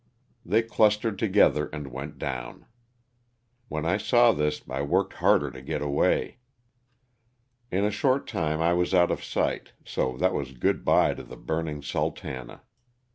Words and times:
They 0.43 0.63
clustered 0.63 1.19
together 1.19 1.67
and 1.67 1.91
went 1.91 2.17
down. 2.17 2.65
When 3.67 3.85
I 3.85 3.97
saw 3.97 4.31
this 4.31 4.63
I 4.67 4.81
worked 4.81 5.13
harder 5.13 5.51
to 5.51 5.61
get 5.61 5.83
away. 5.83 6.39
In 7.69 7.85
a 7.85 7.91
short 7.91 8.25
time 8.25 8.59
I 8.63 8.73
was 8.73 8.95
out 8.95 9.11
of 9.11 9.23
sight, 9.23 9.73
so 9.85 10.17
that 10.17 10.33
was 10.33 10.53
good 10.57 10.83
bye 10.83 11.13
to 11.13 11.21
the 11.21 11.37
burning 11.37 11.81
'* 11.81 11.81
Sultana." 11.83 12.63